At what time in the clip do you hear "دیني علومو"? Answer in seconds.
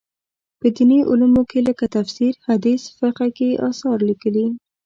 0.75-1.43